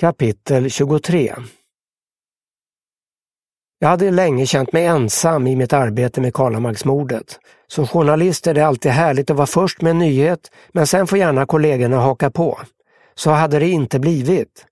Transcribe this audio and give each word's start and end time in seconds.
Kapitel 0.00 0.70
23 0.70 1.34
Jag 3.78 3.88
hade 3.88 4.10
länge 4.10 4.46
känt 4.46 4.72
mig 4.72 4.84
ensam 4.84 5.46
i 5.46 5.56
mitt 5.56 5.72
arbete 5.72 6.20
med 6.20 6.34
Karlamagsmordet. 6.34 7.38
Som 7.66 7.86
journalist 7.86 8.46
är 8.46 8.54
det 8.54 8.66
alltid 8.66 8.92
härligt 8.92 9.30
att 9.30 9.36
vara 9.36 9.46
först 9.46 9.82
med 9.82 9.90
en 9.90 9.98
nyhet, 9.98 10.50
men 10.72 10.86
sen 10.86 11.06
får 11.06 11.18
gärna 11.18 11.46
kollegorna 11.46 11.96
haka 11.96 12.30
på. 12.30 12.58
Så 13.14 13.30
hade 13.30 13.58
det 13.58 13.68
inte 13.68 13.98
blivit. 13.98 14.66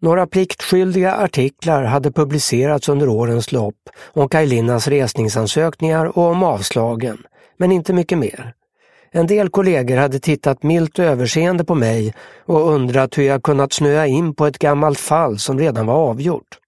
Några 0.00 0.26
pliktskyldiga 0.26 1.14
artiklar 1.14 1.84
hade 1.84 2.12
publicerats 2.12 2.88
under 2.88 3.08
årens 3.08 3.52
lopp 3.52 3.88
om 4.12 4.28
Kajlinas 4.28 4.88
resningsansökningar 4.88 6.18
och 6.18 6.24
om 6.24 6.42
avslagen, 6.42 7.18
men 7.56 7.72
inte 7.72 7.92
mycket 7.92 8.18
mer. 8.18 8.54
En 9.10 9.26
del 9.26 9.50
kollegor 9.50 9.96
hade 9.96 10.20
tittat 10.20 10.62
milt 10.62 10.98
överseende 10.98 11.64
på 11.64 11.74
mig 11.74 12.14
och 12.46 12.72
undrat 12.72 13.18
hur 13.18 13.22
jag 13.22 13.42
kunnat 13.42 13.72
snöa 13.72 14.06
in 14.06 14.34
på 14.34 14.46
ett 14.46 14.58
gammalt 14.58 15.00
fall 15.00 15.38
som 15.38 15.58
redan 15.58 15.86
var 15.86 15.94
avgjort. 15.94 16.58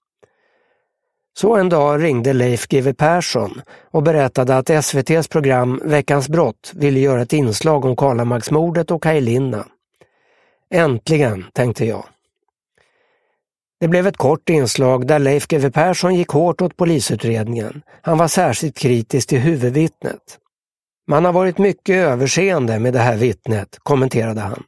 Så 1.38 1.56
en 1.56 1.68
dag 1.68 2.02
ringde 2.02 2.32
Leif 2.32 2.68
GW 2.68 2.92
Persson 2.92 3.62
och 3.90 4.02
berättade 4.02 4.56
att 4.56 4.70
SVTs 4.70 5.28
program 5.28 5.80
Veckans 5.84 6.28
brott 6.28 6.72
ville 6.74 7.00
göra 7.00 7.22
ett 7.22 7.32
inslag 7.32 7.84
om 7.84 7.96
Karlamagsmordet 7.96 8.90
och 8.90 9.02
Kaj 9.02 9.40
Äntligen, 10.70 11.44
tänkte 11.52 11.84
jag. 11.84 12.04
Det 13.80 13.88
blev 13.88 14.06
ett 14.06 14.16
kort 14.16 14.48
inslag 14.48 15.06
där 15.06 15.18
Leif 15.18 15.46
GW 15.46 15.70
Persson 15.70 16.14
gick 16.14 16.28
hårt 16.28 16.62
åt 16.62 16.76
polisutredningen. 16.76 17.82
Han 18.02 18.18
var 18.18 18.28
särskilt 18.28 18.78
kritisk 18.78 19.28
till 19.28 19.38
huvudvittnet. 19.38 20.38
Man 21.08 21.24
har 21.24 21.32
varit 21.32 21.58
mycket 21.58 21.96
överseende 21.96 22.78
med 22.78 22.92
det 22.92 22.98
här 22.98 23.16
vittnet, 23.16 23.78
kommenterade 23.82 24.40
han. 24.40 24.62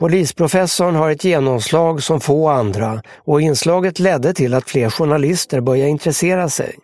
Polisprofessorn 0.00 0.94
har 0.94 1.10
ett 1.10 1.24
genomslag 1.24 2.02
som 2.02 2.20
få 2.20 2.48
andra 2.48 3.02
och 3.16 3.40
inslaget 3.40 3.98
ledde 3.98 4.34
till 4.34 4.54
att 4.54 4.70
fler 4.70 4.90
journalister 4.90 5.60
började 5.60 5.90
intressera 5.90 6.48
sig. 6.48 6.78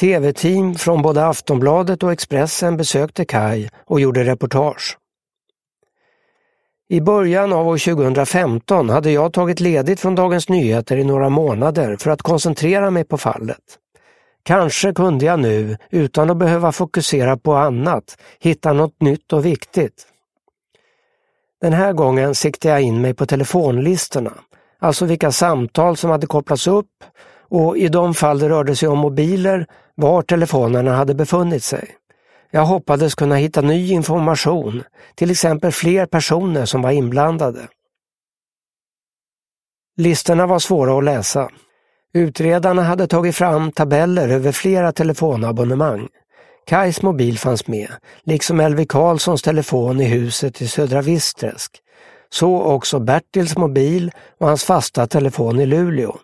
Tv-team 0.00 0.74
från 0.74 1.02
både 1.02 1.26
Aftonbladet 1.26 2.02
och 2.02 2.12
Expressen 2.12 2.76
besökte 2.76 3.24
Kai 3.24 3.68
och 3.86 4.00
gjorde 4.00 4.24
reportage. 4.24 4.98
I 6.88 7.00
början 7.00 7.52
av 7.52 7.68
år 7.68 7.78
2015 7.78 8.90
hade 8.90 9.10
jag 9.10 9.32
tagit 9.32 9.60
ledigt 9.60 10.00
från 10.00 10.14
Dagens 10.14 10.48
Nyheter 10.48 10.96
i 10.96 11.04
några 11.04 11.28
månader 11.28 11.96
för 11.96 12.10
att 12.10 12.22
koncentrera 12.22 12.90
mig 12.90 13.04
på 13.04 13.18
fallet. 13.18 13.78
Kanske 14.46 14.92
kunde 14.92 15.24
jag 15.24 15.40
nu, 15.40 15.76
utan 15.90 16.30
att 16.30 16.36
behöva 16.36 16.72
fokusera 16.72 17.36
på 17.36 17.54
annat, 17.54 18.18
hitta 18.38 18.72
något 18.72 19.00
nytt 19.00 19.32
och 19.32 19.46
viktigt. 19.46 20.06
Den 21.60 21.72
här 21.72 21.92
gången 21.92 22.34
siktade 22.34 22.74
jag 22.74 22.82
in 22.82 23.00
mig 23.00 23.14
på 23.14 23.26
telefonlistorna, 23.26 24.32
alltså 24.78 25.04
vilka 25.04 25.32
samtal 25.32 25.96
som 25.96 26.10
hade 26.10 26.26
kopplats 26.26 26.66
upp 26.66 27.04
och 27.48 27.78
i 27.78 27.88
de 27.88 28.14
fall 28.14 28.38
det 28.38 28.48
rörde 28.48 28.76
sig 28.76 28.88
om 28.88 28.98
mobiler, 28.98 29.66
var 29.94 30.22
telefonerna 30.22 30.96
hade 30.96 31.14
befunnit 31.14 31.64
sig. 31.64 31.88
Jag 32.50 32.66
hoppades 32.66 33.14
kunna 33.14 33.36
hitta 33.36 33.60
ny 33.60 33.92
information, 33.92 34.82
till 35.14 35.30
exempel 35.30 35.72
fler 35.72 36.06
personer 36.06 36.64
som 36.64 36.82
var 36.82 36.90
inblandade. 36.90 37.68
Listorna 39.96 40.46
var 40.46 40.58
svåra 40.58 40.98
att 40.98 41.04
läsa. 41.04 41.50
Utredarna 42.16 42.82
hade 42.82 43.06
tagit 43.06 43.36
fram 43.36 43.72
tabeller 43.72 44.28
över 44.28 44.52
flera 44.52 44.92
telefonabonnemang. 44.92 46.08
Kajs 46.66 47.02
mobil 47.02 47.38
fanns 47.38 47.66
med, 47.66 47.88
liksom 48.24 48.60
Elvi 48.60 48.86
Karlssons 48.86 49.42
telefon 49.42 50.00
i 50.00 50.04
huset 50.04 50.62
i 50.62 50.68
Södra 50.68 51.02
Visträsk. 51.02 51.72
Så 52.30 52.62
också 52.62 52.98
Bertils 52.98 53.56
mobil 53.56 54.10
och 54.40 54.48
hans 54.48 54.64
fasta 54.64 55.06
telefon 55.06 55.60
i 55.60 55.66
Luleå. 55.66 56.16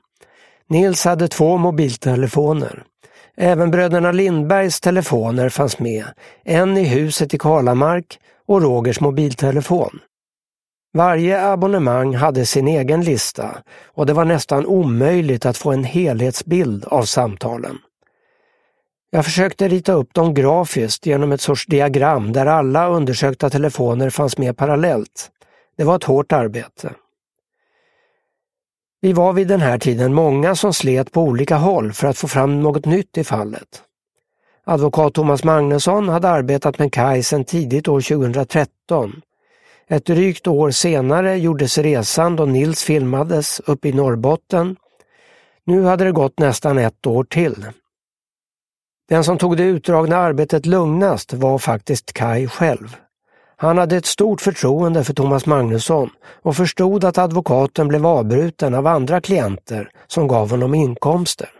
Nils 0.68 1.04
hade 1.04 1.28
två 1.28 1.56
mobiltelefoner. 1.56 2.82
Även 3.36 3.70
bröderna 3.70 4.12
Lindbergs 4.12 4.80
telefoner 4.80 5.48
fanns 5.48 5.78
med, 5.78 6.04
en 6.44 6.76
i 6.76 6.84
huset 6.84 7.34
i 7.34 7.38
Kalamark 7.38 8.18
och 8.48 8.62
Rogers 8.62 9.00
mobiltelefon. 9.00 9.98
Varje 10.94 11.46
abonnemang 11.46 12.14
hade 12.14 12.46
sin 12.46 12.68
egen 12.68 13.02
lista 13.04 13.62
och 13.86 14.06
det 14.06 14.12
var 14.12 14.24
nästan 14.24 14.66
omöjligt 14.66 15.46
att 15.46 15.56
få 15.56 15.72
en 15.72 15.84
helhetsbild 15.84 16.84
av 16.84 17.02
samtalen. 17.02 17.78
Jag 19.10 19.24
försökte 19.24 19.68
rita 19.68 19.92
upp 19.92 20.14
dem 20.14 20.34
grafiskt 20.34 21.06
genom 21.06 21.32
ett 21.32 21.40
sorts 21.40 21.66
diagram 21.66 22.32
där 22.32 22.46
alla 22.46 22.88
undersökta 22.88 23.50
telefoner 23.50 24.10
fanns 24.10 24.38
med 24.38 24.56
parallellt. 24.56 25.30
Det 25.76 25.84
var 25.84 25.96
ett 25.96 26.04
hårt 26.04 26.32
arbete. 26.32 26.92
Vi 29.00 29.12
var 29.12 29.32
vid 29.32 29.48
den 29.48 29.60
här 29.60 29.78
tiden 29.78 30.14
många 30.14 30.54
som 30.54 30.74
slet 30.74 31.12
på 31.12 31.22
olika 31.22 31.56
håll 31.56 31.92
för 31.92 32.08
att 32.08 32.18
få 32.18 32.28
fram 32.28 32.60
något 32.62 32.86
nytt 32.86 33.18
i 33.18 33.24
fallet. 33.24 33.82
Advokat 34.64 35.14
Thomas 35.14 35.44
Magnusson 35.44 36.08
hade 36.08 36.28
arbetat 36.28 36.78
med 36.78 36.92
Kaj 36.92 37.22
sedan 37.22 37.44
tidigt 37.44 37.88
år 37.88 38.00
2013. 38.00 39.22
Ett 39.88 40.04
drygt 40.04 40.46
år 40.46 40.70
senare 40.70 41.36
gjordes 41.36 41.78
resan 41.78 42.36
då 42.36 42.44
Nils 42.44 42.84
filmades 42.84 43.60
uppe 43.60 43.88
i 43.88 43.92
Norrbotten. 43.92 44.76
Nu 45.64 45.82
hade 45.82 46.04
det 46.04 46.12
gått 46.12 46.38
nästan 46.38 46.78
ett 46.78 47.06
år 47.06 47.24
till. 47.24 47.66
Den 49.08 49.24
som 49.24 49.38
tog 49.38 49.56
det 49.56 49.62
utdragna 49.62 50.16
arbetet 50.16 50.66
lugnast 50.66 51.32
var 51.32 51.58
faktiskt 51.58 52.12
Kai 52.12 52.48
själv. 52.48 52.96
Han 53.56 53.78
hade 53.78 53.96
ett 53.96 54.06
stort 54.06 54.40
förtroende 54.40 55.04
för 55.04 55.14
Thomas 55.14 55.46
Magnusson 55.46 56.10
och 56.42 56.56
förstod 56.56 57.04
att 57.04 57.18
advokaten 57.18 57.88
blev 57.88 58.06
avbruten 58.06 58.74
av 58.74 58.86
andra 58.86 59.20
klienter 59.20 59.90
som 60.06 60.28
gav 60.28 60.50
honom 60.50 60.74
inkomster. 60.74 61.50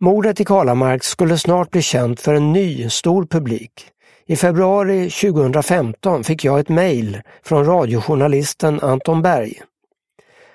Mordet 0.00 0.40
i 0.40 0.44
Kalamark 0.44 1.04
skulle 1.04 1.38
snart 1.38 1.70
bli 1.70 1.82
känt 1.82 2.20
för 2.20 2.34
en 2.34 2.52
ny, 2.52 2.90
stor 2.90 3.26
publik. 3.26 3.92
I 4.26 4.36
februari 4.36 5.10
2015 5.10 6.24
fick 6.24 6.44
jag 6.44 6.60
ett 6.60 6.68
mejl 6.68 7.20
från 7.44 7.64
radiojournalisten 7.64 8.80
Anton 8.80 9.22
Berg. 9.22 9.62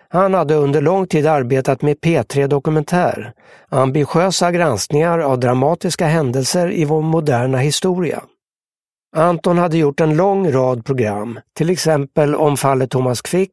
Han 0.09 0.33
hade 0.33 0.55
under 0.55 0.81
lång 0.81 1.07
tid 1.07 1.28
arbetat 1.28 1.81
med 1.81 1.97
P3 1.97 2.47
Dokumentär, 2.47 3.33
ambitiösa 3.69 4.51
granskningar 4.51 5.19
av 5.19 5.39
dramatiska 5.39 6.07
händelser 6.07 6.72
i 6.72 6.85
vår 6.85 7.01
moderna 7.01 7.57
historia. 7.57 8.23
Anton 9.16 9.57
hade 9.57 9.78
gjort 9.78 9.99
en 9.99 10.17
lång 10.17 10.51
rad 10.51 10.85
program, 10.85 11.39
till 11.57 11.69
exempel 11.69 12.35
om 12.35 12.57
fallet 12.57 12.91
Thomas 12.91 13.22
Quick, 13.22 13.51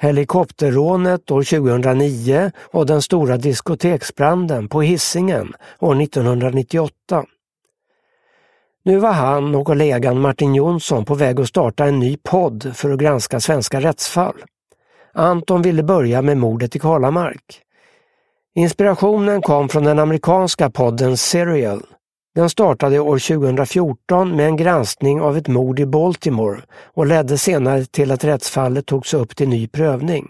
helikopterrånet 0.00 1.30
år 1.30 1.42
2009 1.42 2.50
och 2.62 2.86
den 2.86 3.02
stora 3.02 3.36
diskoteksbranden 3.36 4.68
på 4.68 4.82
Hisingen 4.82 5.52
år 5.80 6.02
1998. 6.02 7.24
Nu 8.86 8.98
var 8.98 9.12
han 9.12 9.54
och 9.54 9.66
kollegan 9.66 10.20
Martin 10.20 10.54
Jonsson 10.54 11.04
på 11.04 11.14
väg 11.14 11.40
att 11.40 11.48
starta 11.48 11.84
en 11.84 11.98
ny 11.98 12.16
podd 12.16 12.72
för 12.74 12.90
att 12.90 12.98
granska 12.98 13.40
svenska 13.40 13.80
rättsfall. 13.80 14.34
Anton 15.12 15.62
ville 15.62 15.82
börja 15.82 16.22
med 16.22 16.36
mordet 16.36 16.76
i 16.76 16.78
Kalamark. 16.78 17.60
Inspirationen 18.54 19.42
kom 19.42 19.68
från 19.68 19.84
den 19.84 19.98
amerikanska 19.98 20.70
podden 20.70 21.16
Serial. 21.16 21.82
Den 22.34 22.50
startade 22.50 23.00
år 23.00 23.18
2014 23.18 24.36
med 24.36 24.46
en 24.46 24.56
granskning 24.56 25.20
av 25.20 25.36
ett 25.36 25.48
mord 25.48 25.80
i 25.80 25.86
Baltimore 25.86 26.60
och 26.94 27.06
ledde 27.06 27.38
senare 27.38 27.84
till 27.84 28.10
att 28.10 28.24
rättsfallet 28.24 28.86
togs 28.86 29.14
upp 29.14 29.36
till 29.36 29.48
ny 29.48 29.68
prövning. 29.68 30.28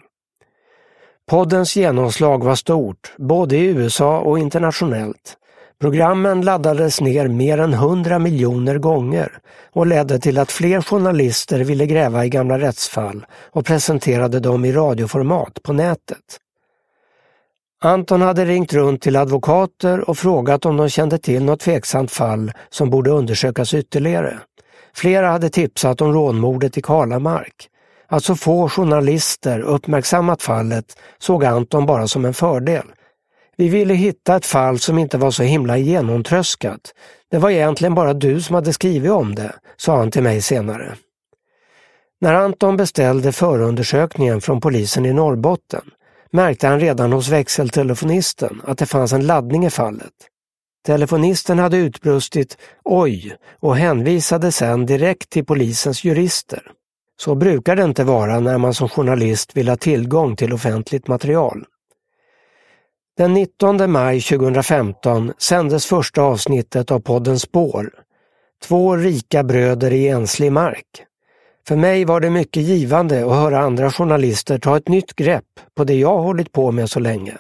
Poddens 1.31 1.77
genomslag 1.77 2.45
var 2.45 2.55
stort, 2.55 3.15
både 3.19 3.57
i 3.57 3.65
USA 3.65 4.21
och 4.21 4.39
internationellt. 4.39 5.37
Programmen 5.85 6.41
laddades 6.41 7.01
ner 7.01 7.29
mer 7.29 7.59
än 7.59 7.75
100 7.75 8.19
miljoner 8.19 8.79
gånger 8.79 9.39
och 9.73 9.87
ledde 9.87 10.19
till 10.19 10.39
att 10.39 10.53
fler 10.53 10.83
journalister 10.83 11.61
ville 11.61 11.87
gräva 11.87 12.25
i 12.25 12.29
gamla 12.29 12.59
rättsfall 12.59 13.27
och 13.53 13.67
presenterade 13.67 14.41
dem 14.41 14.65
i 14.65 14.73
radioformat 14.73 15.63
på 15.63 15.73
nätet. 15.73 16.41
Anton 17.83 18.23
hade 18.23 18.45
ringt 18.45 18.73
runt 18.73 19.03
till 19.03 19.17
advokater 19.17 20.11
och 20.11 20.19
frågat 20.19 20.67
om 20.67 20.77
de 20.77 20.89
kände 20.89 21.19
till 21.19 21.45
något 21.45 21.61
tveksamt 21.61 22.13
fall 22.13 22.53
som 22.71 22.91
borde 22.91 23.11
undersökas 23.11 23.75
ytterligare. 23.75 24.39
Flera 24.95 25.29
hade 25.31 25.51
tipsat 25.51 26.01
om 26.01 26.13
rånmordet 26.13 26.79
i 26.79 26.83
Kalamark. 26.83 27.69
Att 28.09 28.25
så 28.25 28.37
få 28.37 28.69
journalister 28.69 29.61
uppmärksammat 29.61 30.43
fallet 30.43 30.99
såg 31.19 31.45
Anton 31.45 31.87
bara 31.87 32.09
som 32.09 32.25
en 32.25 32.35
fördel. 32.35 32.87
Vi 33.57 33.69
ville 33.69 33.95
hitta 33.95 34.37
ett 34.37 34.47
fall 34.47 34.79
som 34.79 34.99
inte 34.99 35.19
var 35.19 35.31
så 35.31 35.43
himla 35.43 35.79
genomtröskat. 35.79 36.95
Det 37.31 37.39
var 37.39 37.51
egentligen 37.51 37.95
bara 37.95 38.15
du 38.15 38.43
som 38.43 38.55
hade 38.55 38.73
skrivit 38.73 39.11
om 39.11 39.35
det, 39.35 39.55
sa 39.77 39.97
han 39.97 40.11
till 40.11 40.23
mig 40.23 40.43
senare. 40.43 40.97
När 42.21 42.35
Anton 42.35 42.77
beställde 42.77 43.33
förundersökningen 43.33 44.41
från 44.41 44.61
polisen 44.61 45.07
i 45.07 45.13
Norrbotten 45.13 45.83
märkte 46.31 46.67
han 46.67 46.81
redan 46.81 47.13
hos 47.13 47.29
växeltelefonisten 47.29 48.63
att 48.65 48.79
det 48.79 48.87
fanns 48.87 49.13
en 49.13 49.27
laddning 49.27 49.67
i 49.67 49.71
fallet. 49.71 50.13
Telefonisten 50.87 51.59
hade 51.59 51.77
utbrustit 51.77 52.59
”oj” 52.85 53.37
och 53.61 53.77
hänvisade 53.77 54.53
sedan 54.53 54.87
direkt 54.87 55.31
till 55.31 55.45
polisens 55.45 56.05
jurister. 56.05 56.63
Så 57.21 57.35
brukar 57.35 57.77
det 57.77 57.85
inte 57.85 58.05
vara 58.05 58.41
när 58.41 58.59
man 58.59 58.75
som 58.75 58.89
journalist 58.89 59.57
vill 59.57 59.69
ha 59.69 59.77
tillgång 59.77 60.37
till 60.37 60.53
offentligt 60.53 61.09
material. 61.09 61.65
Den 63.17 63.35
19 63.35 63.91
maj 63.91 64.21
2015 64.21 65.33
sändes 65.39 65.87
första 65.87 66.23
avsnittet 66.23 66.91
av 66.91 67.01
podden 67.01 67.39
Spår. 67.39 67.91
Två 68.65 68.97
rika 68.97 69.43
bröder 69.43 69.93
i 69.93 70.09
enslig 70.09 70.53
mark. 70.53 70.87
För 71.69 71.77
mig 71.77 72.05
var 72.05 72.21
det 72.21 72.31
mycket 72.31 72.63
givande 72.63 73.27
att 73.27 73.33
höra 73.33 73.59
andra 73.59 73.91
journalister 73.91 74.59
ta 74.59 74.77
ett 74.77 74.89
nytt 74.89 75.17
grepp 75.17 75.45
på 75.77 75.85
det 75.85 75.95
jag 75.95 76.19
hållit 76.19 76.53
på 76.53 76.73
med 76.73 76.91
så 76.91 77.01
länge. 77.01 77.37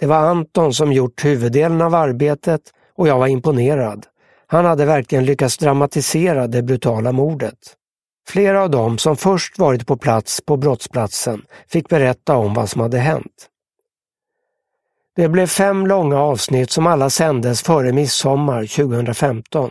Det 0.00 0.06
var 0.06 0.16
Anton 0.16 0.74
som 0.74 0.92
gjort 0.92 1.24
huvuddelen 1.24 1.80
av 1.80 1.94
arbetet 1.94 2.60
och 2.96 3.08
jag 3.08 3.18
var 3.18 3.26
imponerad. 3.26 4.06
Han 4.46 4.64
hade 4.64 4.84
verkligen 4.84 5.24
lyckats 5.24 5.58
dramatisera 5.58 6.46
det 6.46 6.62
brutala 6.62 7.12
mordet. 7.12 7.58
Flera 8.28 8.62
av 8.62 8.70
dem 8.70 8.98
som 8.98 9.16
först 9.16 9.58
varit 9.58 9.86
på 9.86 9.96
plats 9.96 10.40
på 10.46 10.56
brottsplatsen 10.56 11.42
fick 11.68 11.88
berätta 11.88 12.36
om 12.36 12.54
vad 12.54 12.68
som 12.68 12.80
hade 12.80 12.98
hänt. 12.98 13.48
Det 15.18 15.28
blev 15.28 15.46
fem 15.46 15.86
långa 15.86 16.18
avsnitt 16.18 16.70
som 16.70 16.86
alla 16.86 17.10
sändes 17.10 17.62
före 17.62 17.92
midsommar 17.92 18.66
2015. 18.66 19.70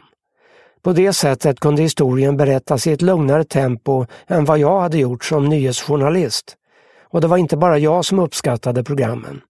På 0.82 0.94
det 0.94 1.14
sättet 1.14 1.60
kunde 1.60 1.82
historien 1.82 2.38
berättas 2.38 2.88
i 2.88 2.92
ett 2.92 3.02
lugnare 3.02 3.44
tempo 3.44 4.06
än 4.28 4.46
vad 4.46 4.60
jag 4.60 4.82
hade 4.82 4.98
gjort 4.98 5.26
som 5.26 5.46
nyhetsjournalist. 5.46 6.56
Och 7.04 7.22
det 7.22 7.28
var 7.28 7.38
inte 7.38 7.58
bara 7.58 7.78
jag 7.78 8.06
som 8.06 8.20
uppskattade 8.20 8.84
programmen. 8.84 9.42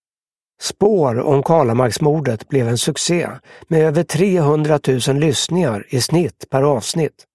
Spår 0.61 1.19
om 1.19 1.43
Karlamarksmordet 1.43 2.47
blev 2.47 2.67
en 2.67 2.77
succé 2.77 3.29
med 3.67 3.81
över 3.81 4.03
300 4.03 4.79
000 5.07 5.19
lyssningar 5.19 5.85
i 5.89 6.01
snitt 6.01 6.49
per 6.49 6.63
avsnitt. 6.63 7.25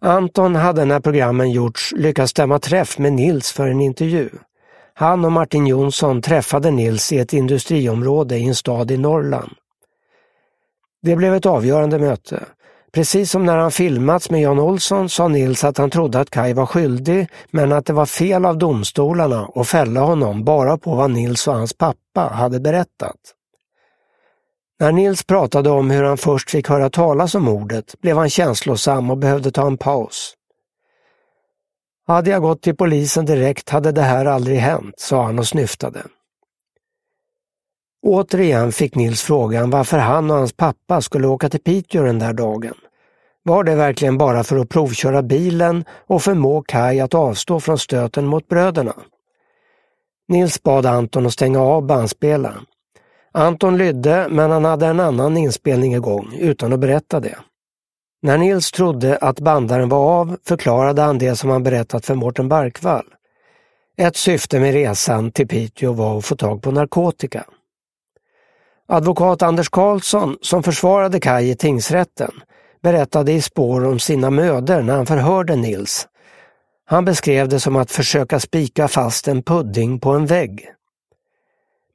Anton 0.00 0.56
hade 0.56 0.84
när 0.84 1.00
programmen 1.00 1.50
gjorts 1.50 1.92
lyckats 1.96 2.30
stämma 2.30 2.58
träff 2.58 2.98
med 2.98 3.12
Nils 3.12 3.52
för 3.52 3.68
en 3.68 3.80
intervju. 3.80 4.28
Han 4.98 5.24
och 5.24 5.32
Martin 5.32 5.66
Jonsson 5.66 6.22
träffade 6.22 6.70
Nils 6.70 7.12
i 7.12 7.18
ett 7.18 7.32
industriområde 7.32 8.36
i 8.36 8.44
en 8.48 8.54
stad 8.54 8.90
i 8.90 8.98
Norrland. 8.98 9.52
Det 11.02 11.16
blev 11.16 11.34
ett 11.34 11.46
avgörande 11.46 11.98
möte. 11.98 12.44
Precis 12.92 13.30
som 13.30 13.46
när 13.46 13.56
han 13.56 13.70
filmats 13.70 14.30
med 14.30 14.40
Jan 14.40 14.58
Olsson 14.58 15.08
sa 15.08 15.28
Nils 15.28 15.64
att 15.64 15.78
han 15.78 15.90
trodde 15.90 16.20
att 16.20 16.30
Kai 16.30 16.52
var 16.52 16.66
skyldig 16.66 17.28
men 17.50 17.72
att 17.72 17.86
det 17.86 17.92
var 17.92 18.06
fel 18.06 18.44
av 18.44 18.58
domstolarna 18.58 19.48
att 19.54 19.68
fälla 19.68 20.00
honom 20.00 20.44
bara 20.44 20.78
på 20.78 20.94
vad 20.94 21.10
Nils 21.10 21.48
och 21.48 21.54
hans 21.54 21.72
pappa 21.72 22.20
hade 22.20 22.60
berättat. 22.60 23.16
När 24.80 24.92
Nils 24.92 25.24
pratade 25.24 25.70
om 25.70 25.90
hur 25.90 26.02
han 26.02 26.18
först 26.18 26.50
fick 26.50 26.68
höra 26.68 26.90
talas 26.90 27.34
om 27.34 27.44
mordet 27.44 27.94
blev 28.00 28.16
han 28.16 28.30
känslosam 28.30 29.10
och 29.10 29.18
behövde 29.18 29.50
ta 29.50 29.66
en 29.66 29.78
paus. 29.78 30.37
Hade 32.08 32.30
jag 32.30 32.42
gått 32.42 32.62
till 32.62 32.76
polisen 32.76 33.26
direkt 33.26 33.68
hade 33.68 33.92
det 33.92 34.02
här 34.02 34.24
aldrig 34.24 34.58
hänt, 34.58 34.94
sa 34.98 35.22
han 35.24 35.38
och 35.38 35.46
snyftade. 35.46 36.02
Återigen 38.02 38.72
fick 38.72 38.94
Nils 38.94 39.22
frågan 39.22 39.70
varför 39.70 39.98
han 39.98 40.30
och 40.30 40.36
hans 40.36 40.52
pappa 40.52 41.00
skulle 41.00 41.26
åka 41.26 41.48
till 41.48 41.60
Piteå 41.60 42.02
den 42.02 42.18
där 42.18 42.32
dagen. 42.32 42.74
Var 43.42 43.64
det 43.64 43.74
verkligen 43.74 44.18
bara 44.18 44.44
för 44.44 44.56
att 44.56 44.68
provköra 44.68 45.22
bilen 45.22 45.84
och 46.06 46.22
förmå 46.22 46.62
Kai 46.62 47.00
att 47.00 47.14
avstå 47.14 47.60
från 47.60 47.78
stöten 47.78 48.26
mot 48.26 48.48
bröderna? 48.48 48.94
Nils 50.28 50.62
bad 50.62 50.86
Anton 50.86 51.26
att 51.26 51.32
stänga 51.32 51.60
av 51.60 51.86
bandspelaren. 51.86 52.66
Anton 53.32 53.78
lydde, 53.78 54.26
men 54.30 54.50
han 54.50 54.64
hade 54.64 54.86
en 54.86 55.00
annan 55.00 55.36
inspelning 55.36 55.94
igång 55.94 56.36
utan 56.38 56.72
att 56.72 56.80
berätta 56.80 57.20
det. 57.20 57.38
När 58.22 58.38
Nils 58.38 58.70
trodde 58.70 59.16
att 59.16 59.40
bandaren 59.40 59.88
var 59.88 60.20
av 60.20 60.36
förklarade 60.44 61.02
han 61.02 61.18
det 61.18 61.36
som 61.36 61.50
han 61.50 61.62
berättat 61.62 62.06
för 62.06 62.14
Mårten 62.14 62.48
Barkvall. 62.48 63.06
Ett 63.96 64.16
syfte 64.16 64.60
med 64.60 64.72
resan 64.72 65.30
till 65.30 65.48
Piteå 65.48 65.92
var 65.92 66.18
att 66.18 66.24
få 66.24 66.36
tag 66.36 66.62
på 66.62 66.70
narkotika. 66.70 67.44
Advokat 68.88 69.42
Anders 69.42 69.68
Karlsson, 69.68 70.36
som 70.40 70.62
försvarade 70.62 71.20
Kaj 71.20 71.50
i 71.50 71.56
tingsrätten, 71.56 72.30
berättade 72.82 73.32
i 73.32 73.40
spår 73.42 73.84
om 73.84 73.98
sina 73.98 74.30
mödor 74.30 74.82
när 74.82 74.96
han 74.96 75.06
förhörde 75.06 75.56
Nils. 75.56 76.08
Han 76.84 77.04
beskrev 77.04 77.48
det 77.48 77.60
som 77.60 77.76
att 77.76 77.90
försöka 77.90 78.40
spika 78.40 78.88
fast 78.88 79.28
en 79.28 79.42
pudding 79.42 80.00
på 80.00 80.10
en 80.10 80.26
vägg. 80.26 80.68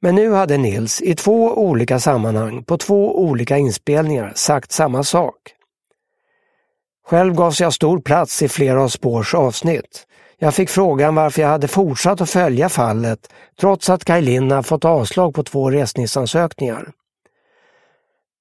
Men 0.00 0.14
nu 0.14 0.32
hade 0.32 0.56
Nils 0.56 1.02
i 1.02 1.14
två 1.14 1.54
olika 1.54 1.98
sammanhang 1.98 2.64
på 2.64 2.78
två 2.78 3.18
olika 3.18 3.56
inspelningar 3.58 4.32
sagt 4.34 4.72
samma 4.72 5.04
sak. 5.04 5.54
Själv 7.06 7.34
gavs 7.34 7.60
jag 7.60 7.72
stor 7.72 8.00
plats 8.00 8.42
i 8.42 8.48
flera 8.48 8.82
av 8.82 8.88
Spårs 8.88 9.34
avsnitt. 9.34 10.06
Jag 10.38 10.54
fick 10.54 10.70
frågan 10.70 11.14
varför 11.14 11.42
jag 11.42 11.48
hade 11.48 11.68
fortsatt 11.68 12.20
att 12.20 12.30
följa 12.30 12.68
fallet 12.68 13.32
trots 13.60 13.90
att 13.90 14.04
Kaj 14.04 14.22
Linna 14.22 14.62
fått 14.62 14.84
avslag 14.84 15.34
på 15.34 15.42
två 15.42 15.70
resningsansökningar. 15.70 16.88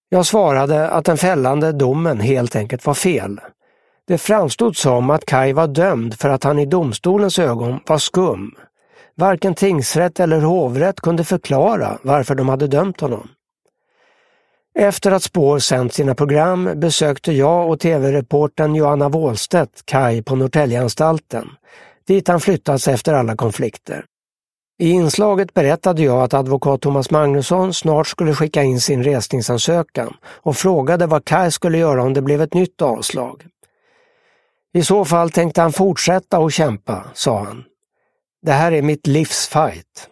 Jag 0.10 0.26
svarade 0.26 0.90
att 0.90 1.06
den 1.06 1.18
fällande 1.18 1.72
domen 1.72 2.20
helt 2.20 2.56
enkelt 2.56 2.86
var 2.86 2.94
fel. 2.94 3.40
Det 4.08 4.18
framstod 4.18 4.78
som 4.78 5.10
att 5.10 5.26
Kaj 5.26 5.54
var 5.54 5.68
dömd 5.68 6.20
för 6.20 6.30
att 6.30 6.44
han 6.44 6.60
i 6.60 6.66
domstolens 6.66 7.40
ögon 7.40 7.80
var 7.88 7.98
skum. 7.98 8.56
Varken 9.16 9.56
tingsrätt 9.56 10.20
eller 10.20 10.42
hovrätt 10.42 11.02
kunde 11.02 11.24
förklara 11.24 11.98
varför 12.02 12.36
de 12.36 12.50
hade 12.50 12.68
dömt 12.68 13.02
honom. 13.02 13.30
Efter 14.76 15.12
att 15.12 15.24
Spår 15.24 15.60
sänt 15.60 15.94
sina 15.94 16.16
program 16.16 16.70
besökte 16.76 17.32
jag 17.32 17.70
och 17.70 17.80
tv 17.80 18.12
reportern 18.12 18.76
Johanna 18.76 19.10
Wåhlstedt 19.10 19.86
Kai 19.86 20.22
på 20.22 20.36
Norrtäljeanstalten, 20.36 21.50
dit 22.08 22.28
han 22.28 22.40
flyttats 22.40 22.88
efter 22.88 23.14
alla 23.14 23.36
konflikter. 23.36 24.06
I 24.80 24.90
inslaget 24.92 25.54
berättade 25.54 26.02
jag 26.02 26.24
att 26.24 26.34
advokat 26.34 26.82
Thomas 26.82 27.12
Magnusson 27.12 27.74
snart 27.74 28.08
skulle 28.08 28.34
skicka 28.34 28.64
in 28.64 28.80
sin 28.82 29.04
resningsansökan 29.04 30.14
och 30.24 30.58
frågade 30.58 31.08
vad 31.08 31.26
Kai 31.26 31.52
skulle 31.52 31.78
göra 31.78 32.04
om 32.04 32.14
det 32.14 32.22
blev 32.22 32.42
ett 32.42 32.54
nytt 32.54 32.82
avslag. 32.82 33.46
I 34.74 34.84
så 34.84 35.06
fall 35.06 35.30
tänkte 35.30 35.62
han 35.62 35.74
fortsätta 35.74 36.38
att 36.38 36.54
kämpa, 36.54 37.06
sa 37.14 37.40
han. 37.40 37.64
Det 38.42 38.52
här 38.52 38.72
är 38.72 38.82
mitt 38.82 39.08
livs 39.08 39.48
fight. 39.48 40.10